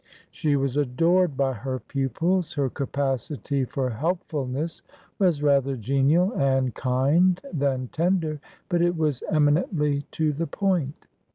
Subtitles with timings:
[0.31, 2.53] She was adored by her pupils.
[2.55, 4.81] Her capacity for help fulness
[5.19, 11.05] was rather genial and kind than tender, but it was eminently to the point.